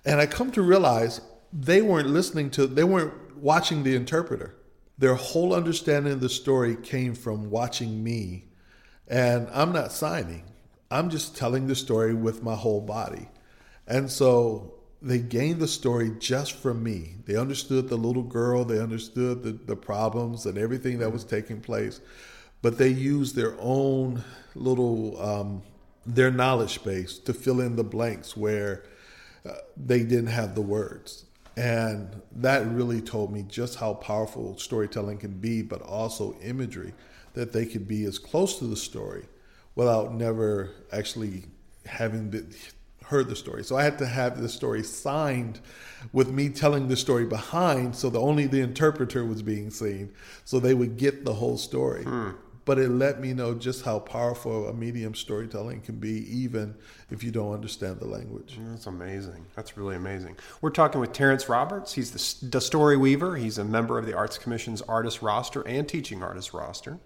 [0.05, 4.55] And I come to realize they weren't listening to, they weren't watching the interpreter.
[4.97, 8.45] Their whole understanding of the story came from watching me,
[9.13, 10.41] and I'm not signing.
[10.89, 13.29] I'm just telling the story with my whole body.
[13.87, 14.73] And so
[15.03, 17.17] they gained the story just from me.
[17.27, 21.61] They understood the little girl, they understood the, the problems and everything that was taking
[21.61, 22.01] place,
[22.63, 24.23] but they used their own
[24.55, 25.61] little, um,
[26.07, 28.83] their knowledge base to fill in the blanks where
[29.47, 31.25] uh, they didn't have the words.
[31.55, 36.93] And that really told me just how powerful storytelling can be, but also imagery,
[37.33, 39.25] that they could be as close to the story
[39.75, 41.45] without never actually
[41.85, 42.45] having the,
[43.05, 43.63] heard the story.
[43.63, 45.59] So I had to have the story signed
[46.11, 50.11] with me telling the story behind, so the only the interpreter was being seen,
[50.45, 52.03] so they would get the whole story.
[52.03, 52.31] Hmm.
[52.65, 56.75] But it let me know just how powerful a medium storytelling can be, even
[57.09, 58.57] if you don't understand the language.
[58.69, 59.45] That's amazing.
[59.55, 60.37] That's really amazing.
[60.61, 61.93] We're talking with Terrence Roberts.
[61.93, 63.35] He's the, the story weaver.
[63.35, 66.99] He's a member of the Arts Commission's artist roster and teaching artist roster.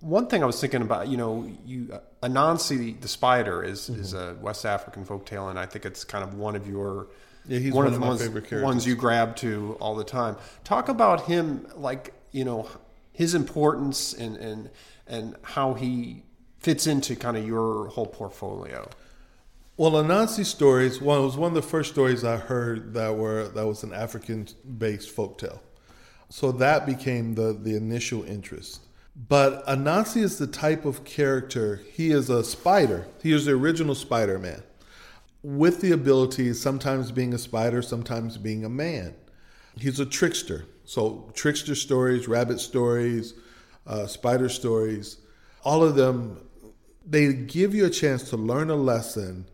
[0.00, 4.00] One thing I was thinking about, you know, you uh, Anansi the spider is mm-hmm.
[4.00, 7.08] is a West African folktale, and I think it's kind of one of your
[7.48, 8.64] yeah, he's one, one of, the my ones, favorite characters.
[8.64, 10.36] ones you grab to all the time.
[10.64, 12.68] Talk about him, like you know,
[13.16, 14.70] his importance and and
[15.06, 16.22] and how he
[16.58, 18.88] fits into kind of your whole portfolio.
[19.78, 21.00] Well, Anansi stories.
[21.00, 25.14] One was one of the first stories I heard that were that was an African-based
[25.14, 25.60] folktale.
[26.28, 28.80] So that became the the initial interest.
[29.16, 33.06] But Anansi is the type of character, he is a spider.
[33.22, 34.62] He is the original Spider Man,
[35.42, 39.14] with the ability sometimes being a spider, sometimes being a man.
[39.78, 40.66] He's a trickster.
[40.86, 43.34] So, trickster stories, rabbit stories,
[43.86, 45.18] uh, spider stories,
[45.64, 46.40] all of them,
[47.04, 49.46] they give you a chance to learn a lesson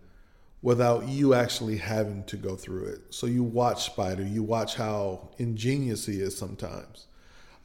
[0.63, 3.01] without you actually having to go through it.
[3.11, 7.07] So, you watch Spider, you watch how ingenious he is sometimes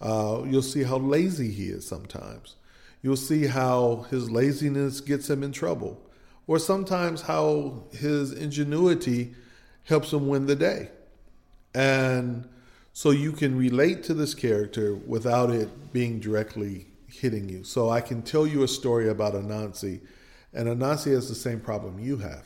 [0.01, 2.55] uh, you'll see how lazy he is sometimes.
[3.01, 6.01] You'll see how his laziness gets him in trouble,
[6.45, 9.33] or sometimes how his ingenuity
[9.83, 10.89] helps him win the day.
[11.73, 12.47] And
[12.97, 17.63] so you can relate to this character without it being directly hitting you.
[17.63, 19.99] So I can tell you a story about Anansi,
[20.51, 22.43] and Anansi has the same problem you have.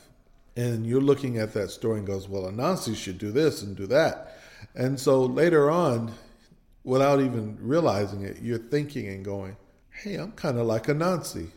[0.54, 3.86] And you're looking at that story and goes, well, Anansi should do this and do
[3.86, 4.36] that.
[4.74, 6.12] And so later on,
[6.84, 9.56] without even realizing it, you're thinking and going,
[10.02, 11.48] hey, I'm kind of like Anansi,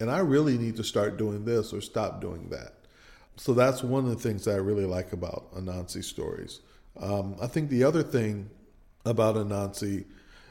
[0.00, 2.72] and I really need to start doing this or stop doing that.
[3.36, 6.58] So that's one of the things that I really like about Anansi stories.
[6.98, 8.50] Um, I think the other thing
[9.04, 10.04] about Anansi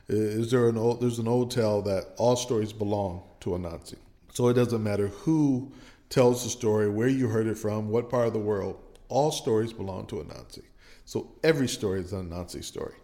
[0.07, 3.95] is there an old, there's an old tale that all stories belong to Anansi.
[4.33, 5.71] So it doesn't matter who
[6.09, 8.77] tells the story, where you heard it from, what part of the world,
[9.07, 10.63] all stories belong to Anansi.
[11.05, 12.95] So every story is an Anansi story.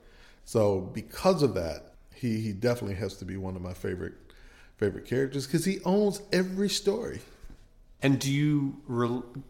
[0.45, 4.13] So because of that, he he definitely has to be one of my favorite
[4.77, 7.19] favorite characters because he owns every story.
[8.01, 8.77] And do you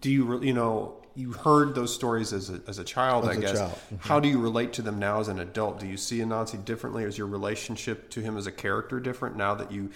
[0.01, 3.41] do you you know you heard those stories as a, as a child, as I
[3.41, 3.59] guess.
[3.59, 3.95] Mm-hmm.
[4.01, 5.79] How do you relate to them now as an adult?
[5.79, 7.03] Do you see Anansi differently?
[7.03, 9.89] Is your relationship to him as a character different now that you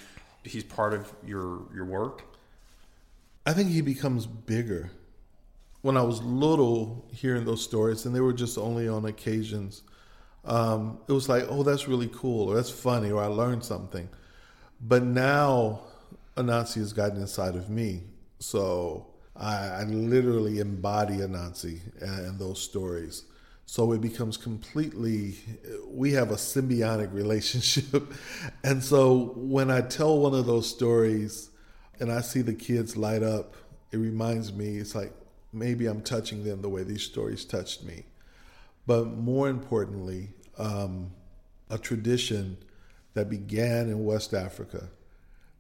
[0.44, 2.24] he's part of your your work?
[3.46, 4.90] I think he becomes bigger.
[5.84, 9.84] When I was little, hearing those stories, and they were just only on occasions,
[10.46, 14.10] um, it was like, oh, that's really cool, or that's funny, or I learned something.
[14.80, 15.82] But now,
[16.36, 18.04] Anansi has gotten inside of me,
[18.40, 19.11] so
[19.42, 23.24] I, I literally embody Anansi and those stories.
[23.66, 25.36] So it becomes completely,
[25.88, 28.14] we have a symbiotic relationship.
[28.64, 31.50] and so when I tell one of those stories
[32.00, 33.56] and I see the kids light up,
[33.92, 35.12] it reminds me, it's like
[35.52, 38.06] maybe I'm touching them the way these stories touched me.
[38.86, 41.12] But more importantly, um,
[41.70, 42.58] a tradition
[43.16, 44.90] that began in West Africa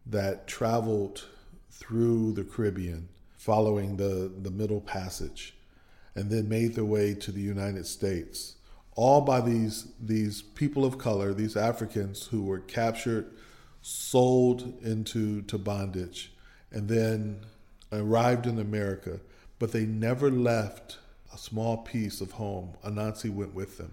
[0.05, 1.25] that traveled
[1.71, 3.09] through the Caribbean
[3.41, 5.55] following the, the Middle Passage
[6.13, 8.57] and then made their way to the United States,
[8.95, 13.31] all by these, these people of color, these Africans who were captured,
[13.81, 16.31] sold into to bondage,
[16.71, 17.43] and then
[17.91, 19.19] arrived in America,
[19.57, 20.99] but they never left
[21.33, 22.75] a small piece of home.
[22.85, 23.91] Anansi went with them.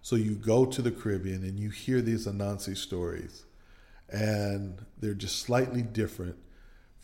[0.00, 3.46] So you go to the Caribbean and you hear these Anansi stories,
[4.08, 6.36] and they're just slightly different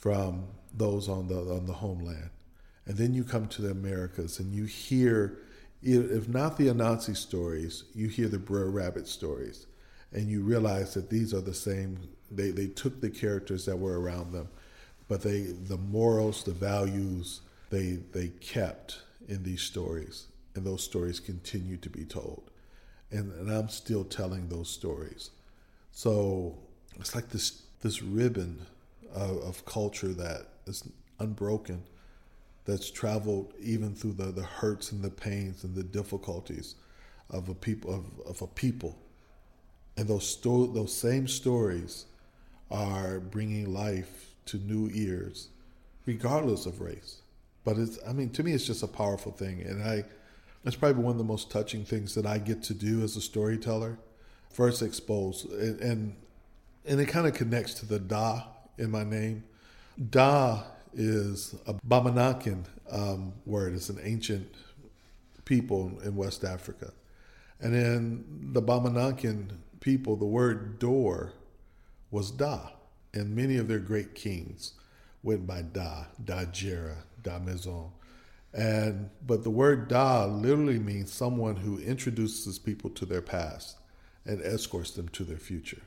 [0.02, 2.30] from those on the on the homeland.
[2.86, 5.38] And then you come to the Americas and you hear,
[5.80, 9.66] if not the Anansi stories, you hear the Brer Rabbit stories.
[10.12, 11.96] And you realize that these are the same,
[12.32, 14.48] they, they took the characters that were around them,
[15.06, 20.26] but they the morals, the values, they they kept in these stories.
[20.56, 22.50] And those stories continue to be told.
[23.12, 25.30] And, and I'm still telling those stories.
[25.92, 26.58] So
[26.96, 28.66] it's like this this ribbon
[29.14, 31.83] of, of culture that is unbroken
[32.64, 36.77] that's traveled even through the, the hurts and the pains and the difficulties
[37.31, 38.98] of a people of, of a people.
[39.96, 42.07] And those sto- those same stories
[42.70, 45.48] are bringing life to new ears
[46.07, 47.22] regardless of race.
[47.64, 49.62] But it's i mean to me it's just a powerful thing.
[49.62, 50.05] And i
[50.64, 53.20] it's probably one of the most touching things that i get to do as a
[53.20, 53.98] storyteller.
[54.51, 56.16] First expose and and,
[56.85, 58.44] and it kind of connects to the da
[58.78, 59.44] in my name
[60.11, 60.62] da
[60.94, 63.74] is a Bamanankan um, word.
[63.74, 64.54] It's an ancient
[65.44, 66.92] people in West Africa.
[67.61, 71.32] And in the Bamanankan people, the word door
[72.11, 72.70] was Da.
[73.14, 74.74] And many of their great kings
[75.22, 77.90] went by Da, Da Jera, Da Monzon.
[78.54, 83.78] And but the word Da literally means someone who introduces people to their past
[84.26, 85.82] and escorts them to their future.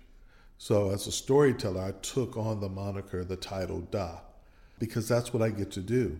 [0.58, 4.20] So as a storyteller, I took on the moniker, the title Da
[4.80, 6.20] because that's what I get to do.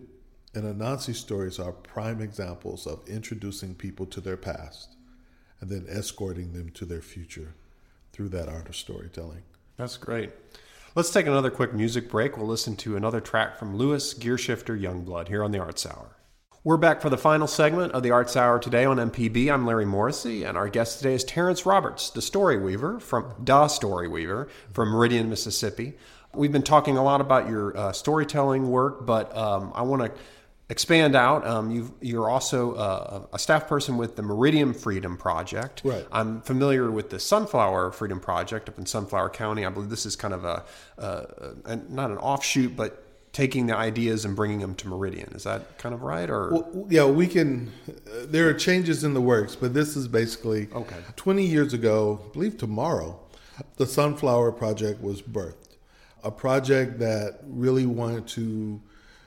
[0.54, 4.96] And Anansi stories are prime examples of introducing people to their past
[5.60, 7.54] and then escorting them to their future
[8.12, 9.42] through that art of storytelling.
[9.76, 10.32] That's great.
[10.94, 12.38] Let's take another quick music break.
[12.38, 16.15] We'll listen to another track from Louis Gearshifter Youngblood here on the Arts Hour.
[16.66, 19.48] We're back for the final segment of the Arts Hour today on MPB.
[19.52, 23.68] I'm Larry Morrissey, and our guest today is Terrence Roberts, the story weaver from Da
[23.68, 25.96] Story Weaver from Meridian, Mississippi.
[26.34, 30.20] We've been talking a lot about your uh, storytelling work, but um, I want to
[30.68, 31.46] expand out.
[31.46, 35.82] Um, you are also uh, a staff person with the Meridian Freedom Project.
[35.84, 36.04] Right.
[36.10, 39.64] I'm familiar with the Sunflower Freedom Project up in Sunflower County.
[39.64, 40.64] I believe this is kind of a,
[40.98, 43.05] a not an offshoot, but
[43.36, 45.30] taking the ideas and bringing them to Meridian.
[45.34, 46.30] Is that kind of right?
[46.30, 47.70] Or well, yeah, we can.
[47.86, 50.96] Uh, there are changes in the works, but this is basically okay.
[51.16, 52.18] 20 years ago.
[52.24, 53.20] I believe tomorrow,
[53.76, 55.66] the Sunflower Project was birthed
[56.26, 58.80] a project that really wanted to,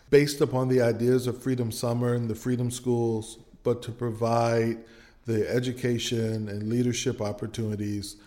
[0.10, 4.80] based upon the ideas of Freedom Summer and the Freedom Schools, but to provide
[5.26, 8.18] the education and leadership opportunities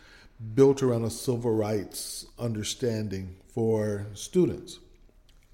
[0.54, 4.78] built around a civil rights understanding for students.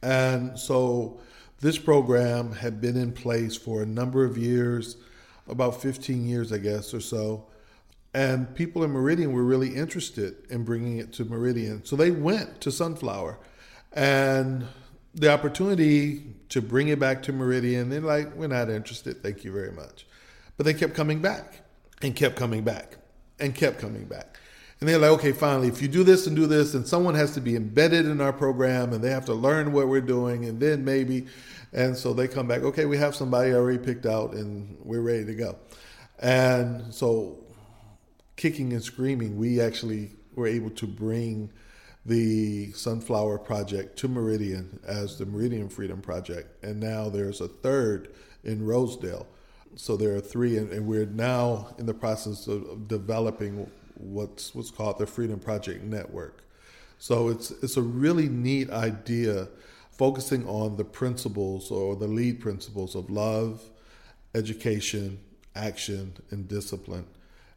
[0.02, 1.20] And so
[1.60, 4.96] this program had been in place for a number of years,
[5.48, 7.46] about 15 years, I guess, or so.
[8.14, 11.84] And people in Meridian were really interested in bringing it to Meridian.
[11.84, 13.38] So they went to Sunflower.
[13.92, 14.66] And
[15.14, 19.22] the opportunity to bring it back to Meridian, they're like, we're not interested.
[19.22, 20.06] Thank you very much.
[20.56, 21.60] But they kept coming back
[22.02, 22.96] and kept coming back
[23.38, 24.38] and kept coming back.
[24.80, 27.32] And they're like, okay, finally, if you do this and do this, and someone has
[27.32, 30.60] to be embedded in our program and they have to learn what we're doing, and
[30.60, 31.26] then maybe.
[31.72, 35.24] And so they come back, okay, we have somebody already picked out and we're ready
[35.24, 35.56] to go.
[36.20, 37.44] And so
[38.36, 41.50] kicking and screaming, we actually were able to bring
[42.06, 46.64] the Sunflower Project to Meridian as the Meridian Freedom Project.
[46.64, 48.14] And now there's a third
[48.44, 49.26] in Rosedale.
[49.76, 54.70] So there are three, and, and we're now in the process of developing what's what's
[54.70, 56.42] called the Freedom Project Network.
[56.98, 59.48] So it's it's a really neat idea
[59.90, 63.60] focusing on the principles or the lead principles of love,
[64.34, 65.18] education,
[65.56, 67.04] action, and discipline,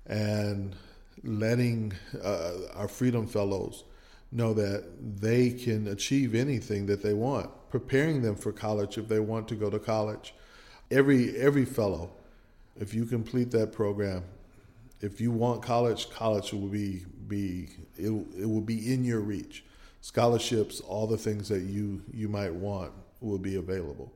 [0.08, 0.76] and
[1.24, 3.84] letting uh, our Freedom Fellows
[4.32, 4.86] know that
[5.22, 9.56] they can achieve anything that they want, preparing them for college if they want to
[9.56, 10.34] go to college.
[10.90, 12.12] Every every fellow,
[12.80, 14.24] if you complete that program,
[15.02, 19.64] if you want college, college will be be it, it will be in your reach
[20.02, 22.92] scholarships, all the things that you you might want
[23.22, 24.12] will be available.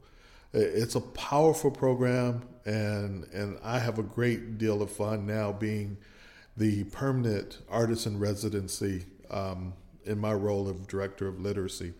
[0.53, 5.97] It's a powerful program, and and I have a great deal of fun now being
[6.57, 9.73] the permanent artist in residency um,
[10.05, 11.93] in my role of director of literacy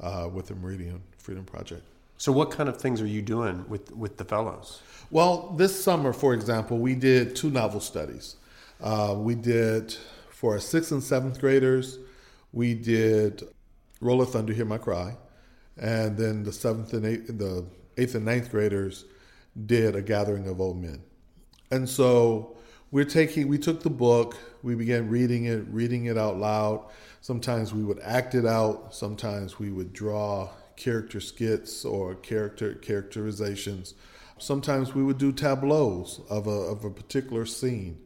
[0.00, 1.82] uh, with the Meridian Freedom Project.
[2.18, 4.82] So, what kind of things are you doing with with the fellows?
[5.10, 8.36] Well, this summer, for example, we did two novel studies.
[8.80, 9.96] Uh, we did
[10.30, 11.98] for our sixth and seventh graders
[12.56, 13.46] we did
[14.00, 15.14] Roll of Thunder, Hear My Cry,
[15.76, 17.66] and then the seventh and eighth, the
[17.98, 19.04] eighth and ninth graders
[19.66, 21.02] did a gathering of old men.
[21.70, 22.56] And so
[22.90, 26.86] we're taking, we took the book, we began reading it, reading it out loud.
[27.20, 28.94] Sometimes we would act it out.
[28.94, 33.94] Sometimes we would draw character skits or character characterizations.
[34.38, 37.98] Sometimes we would do tableaus of a, of a particular scene.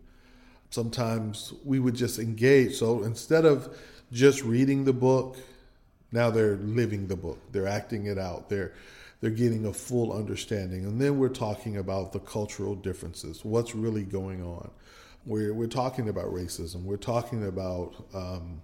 [0.71, 2.77] Sometimes we would just engage.
[2.77, 3.77] So instead of
[4.13, 5.37] just reading the book,
[6.13, 7.39] now they're living the book.
[7.51, 8.49] They're acting it out.
[8.49, 8.73] They're
[9.21, 10.87] they're getting a full understanding.
[10.87, 13.45] And then we're talking about the cultural differences.
[13.45, 14.71] What's really going on?
[15.27, 16.85] We're we're talking about racism.
[16.85, 18.63] We're talking about um,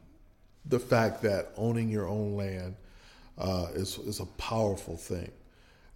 [0.64, 2.76] the fact that owning your own land
[3.38, 5.30] uh, is is a powerful thing.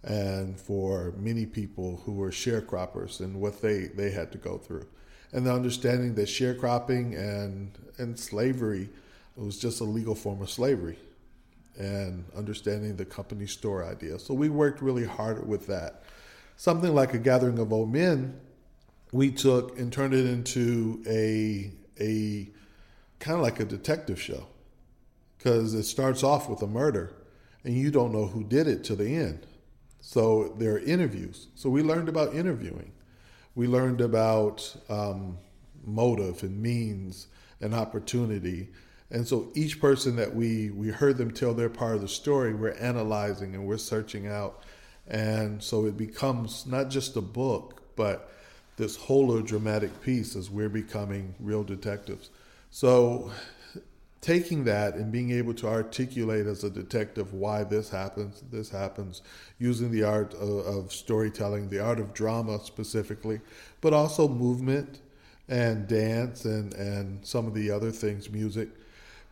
[0.03, 4.87] And for many people who were sharecroppers and what they, they had to go through.
[5.31, 8.89] And the understanding that sharecropping and, and slavery
[9.35, 10.97] was just a legal form of slavery
[11.77, 14.19] and understanding the company store idea.
[14.19, 16.03] So we worked really hard with that.
[16.57, 18.39] Something like a gathering of old men,
[19.11, 22.49] we took and turned it into a a
[23.19, 24.47] kind of like a detective show
[25.37, 27.13] because it starts off with a murder
[27.63, 29.45] and you don't know who did it to the end.
[29.99, 31.47] So there are interviews.
[31.55, 32.91] So we learned about interviewing.
[33.53, 35.37] We learned about um,
[35.83, 37.27] motive and means
[37.59, 38.69] and opportunity
[39.11, 42.53] and so each person that we we heard them tell their part of the story,
[42.53, 44.63] we're analyzing and we're searching out.
[45.07, 48.31] And so it becomes not just a book, but
[48.77, 52.29] this whole dramatic piece as we're becoming real detectives.
[52.69, 53.31] So
[54.21, 59.23] taking that and being able to articulate as a detective why this happens, this happens,
[59.57, 63.41] using the art of, of storytelling, the art of drama specifically,
[63.81, 65.01] but also movement
[65.49, 68.69] and dance and, and some of the other things, music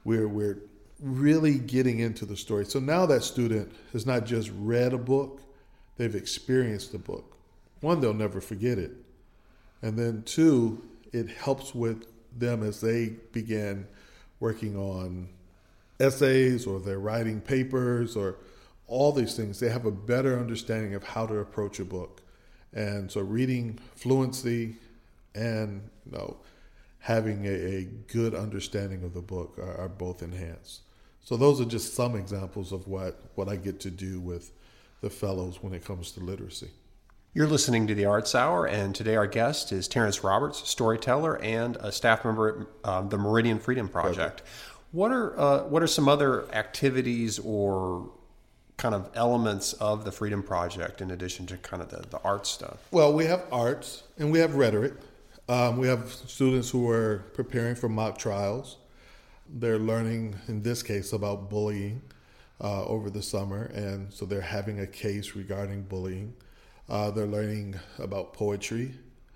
[0.04, 0.58] we're, we're
[1.00, 2.66] really getting into the story.
[2.66, 5.42] So now that student has not just read a book,
[5.98, 7.38] they've experienced the book.
[7.82, 8.92] One, they'll never forget it.
[9.82, 10.84] And then two,
[11.14, 12.06] it helps with
[12.38, 13.88] them as they begin
[14.40, 15.30] working on
[16.00, 18.38] essays or they're writing papers or
[18.88, 19.60] all these things.
[19.60, 22.22] They have a better understanding of how to approach a book.
[22.74, 24.76] And so reading fluency
[25.36, 26.38] and you know
[27.00, 30.82] having a, a good understanding of the book are, are, both enhanced.
[31.24, 34.52] So those are just some examples of what, what I get to do with
[35.02, 36.70] the fellows when it comes to literacy.
[37.32, 41.76] You're listening to the Arts Hour, and today our guest is Terrence Roberts, storyteller and
[41.76, 44.42] a staff member at um, the Meridian Freedom Project.
[44.92, 48.10] What are uh, what are some other activities or
[48.78, 52.48] kind of elements of the Freedom Project in addition to kind of the, the art
[52.48, 52.88] stuff?
[52.90, 54.94] Well, we have arts and we have rhetoric.
[55.48, 58.78] Um, we have students who are preparing for mock trials.
[59.48, 62.02] They're learning, in this case, about bullying
[62.60, 66.34] uh, over the summer, and so they're having a case regarding bullying.
[66.90, 68.94] Uh, they're learning about poetry,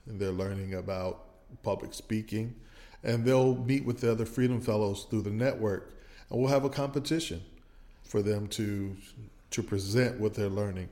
[0.08, 1.26] they're learning about
[1.62, 2.56] public speaking,
[3.04, 5.94] and they'll meet with the other Freedom Fellows through the network,
[6.30, 7.42] and we'll have a competition
[8.04, 8.96] for them to
[9.52, 10.90] to present what they're learning.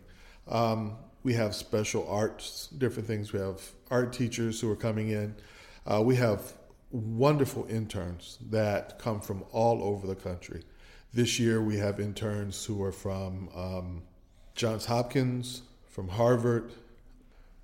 [0.47, 3.33] Um, we have special arts, different things.
[3.33, 3.59] We have
[3.89, 5.35] art teachers who are coming in.
[5.85, 6.53] Uh, we have
[6.91, 10.63] wonderful interns that come from all over the country.
[11.13, 14.03] This year, we have interns who are from um,
[14.55, 16.71] Johns Hopkins, from Harvard.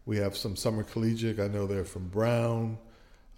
[0.05, 1.39] We have some summer collegiate.
[1.39, 2.77] I know they're from Brown.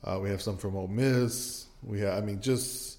[0.04, 1.68] Uh, we have some from Ole Miss.
[1.84, 2.98] We have, I mean, just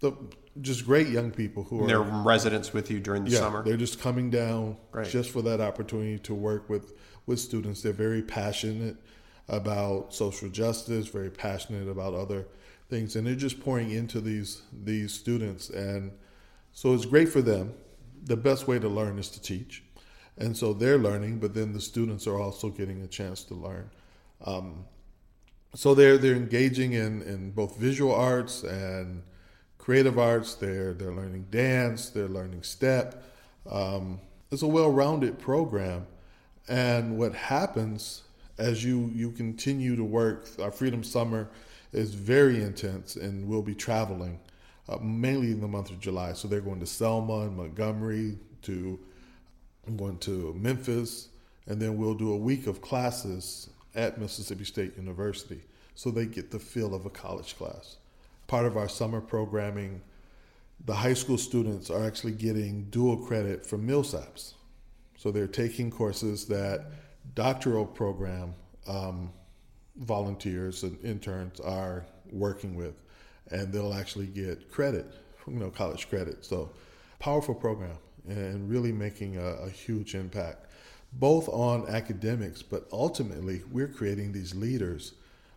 [0.00, 0.12] the
[0.60, 3.62] just great young people who are residents with you during the yeah, summer.
[3.62, 5.08] They're just coming down Great.
[5.08, 6.94] just for that opportunity to work with
[7.26, 7.82] with students.
[7.82, 8.96] They're very passionate
[9.48, 12.46] about social justice, very passionate about other
[12.88, 16.12] things, and they're just pouring into these these students, and
[16.72, 17.74] so it's great for them.
[18.24, 19.83] the best way to learn is to teach.
[20.36, 23.90] And so they're learning, but then the students are also getting a chance to learn.
[24.44, 24.84] Um,
[25.74, 29.22] so they're they're engaging in, in both visual arts and
[29.78, 30.54] creative arts.
[30.54, 32.10] They're they're learning dance.
[32.10, 33.22] They're learning step.
[33.68, 34.20] Um,
[34.50, 36.06] it's a well-rounded program,
[36.68, 38.22] and what happens
[38.58, 41.48] as you you continue to work, our Freedom Summer
[41.92, 44.38] is very intense, and we'll be traveling
[44.88, 46.32] uh, mainly in the month of July.
[46.32, 48.98] So they're going to Selma and Montgomery to
[49.86, 51.28] I'm going to Memphis,
[51.66, 55.60] and then we'll do a week of classes at Mississippi State University
[55.94, 57.96] so they get the feel of a college class.
[58.46, 60.00] Part of our summer programming,
[60.84, 64.54] the high school students are actually getting dual credit from Millsaps.
[65.16, 66.86] So they're taking courses that
[67.34, 68.54] doctoral program
[68.86, 69.32] um,
[69.96, 73.00] volunteers and interns are working with,
[73.50, 75.06] and they'll actually get credit,
[75.46, 76.44] you know, college credit.
[76.44, 76.70] So
[77.20, 77.96] powerful program
[78.28, 80.66] and really making a, a huge impact
[81.12, 85.12] both on academics, but ultimately we're creating these leaders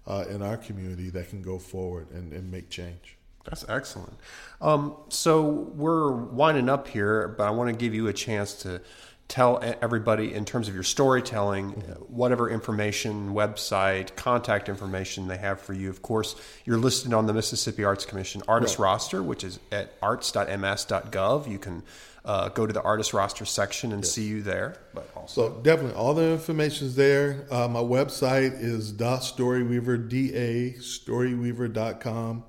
[0.06, 3.18] uh, in our community that can go forward and, and make change.
[3.44, 4.14] That's excellent.
[4.62, 8.82] Um, so we're winding up here, but I want to give you a chance to
[9.28, 11.92] tell everybody in terms of your storytelling, mm-hmm.
[12.04, 15.90] whatever information, website, contact information they have for you.
[15.90, 18.86] Of course, you're listed on the Mississippi Arts Commission artist right.
[18.86, 21.50] roster, which is at arts.ms.gov.
[21.50, 21.84] You can
[22.24, 24.12] uh, go to the artist roster section and yes.
[24.12, 24.78] see you there.
[24.94, 25.50] But also.
[25.50, 27.46] So definitely, all the information is there.
[27.52, 32.44] Uh, my website is da storyweaver, D-A, storyweaver.com.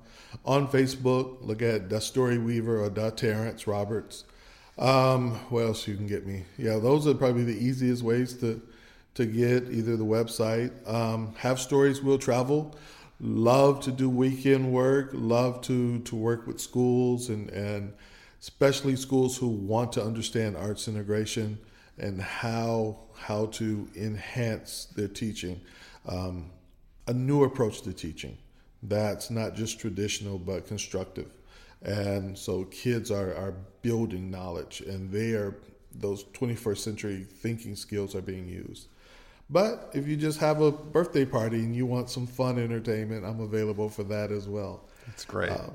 [0.45, 4.25] On Facebook, look at Da Storyweaver or Da Terrence Roberts.
[4.79, 6.45] Um, where else you can get me?
[6.57, 8.61] Yeah, those are probably the easiest ways to
[9.15, 10.71] to get either the website.
[10.89, 12.75] Um, have stories will travel.
[13.19, 15.09] Love to do weekend work.
[15.13, 17.93] Love to to work with schools and and
[18.39, 21.59] especially schools who want to understand arts integration
[21.97, 25.59] and how how to enhance their teaching.
[26.07, 26.51] Um,
[27.07, 28.37] a new approach to teaching
[28.83, 31.27] that's not just traditional but constructive.
[31.81, 35.55] And so kids are, are building knowledge and they are
[35.93, 38.87] those 21st century thinking skills are being used.
[39.49, 43.39] But if you just have a birthday party and you want some fun entertainment, I'm
[43.39, 44.87] available for that as well.
[45.07, 45.51] That's great.
[45.51, 45.73] Um,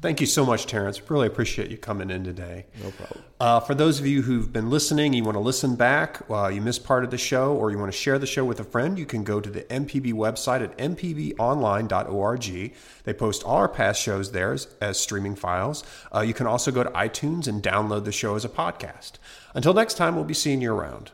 [0.00, 1.10] Thank you so much, Terrence.
[1.10, 2.66] Really appreciate you coming in today.
[2.82, 3.24] No problem.
[3.40, 6.60] Uh, for those of you who've been listening, you want to listen back, uh, you
[6.60, 8.98] missed part of the show, or you want to share the show with a friend,
[8.98, 12.74] you can go to the MPB website at mpbonline.org.
[13.04, 15.82] They post all our past shows there as, as streaming files.
[16.14, 19.12] Uh, you can also go to iTunes and download the show as a podcast.
[19.54, 21.12] Until next time, we'll be seeing you around.